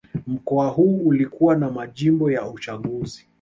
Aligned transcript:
Mkoa 0.27 0.67
huu 0.67 0.97
ulikuwa 0.97 1.55
na 1.55 1.71
majimbo 1.71 2.31
ya 2.31 2.47
uchaguzi 2.47 3.25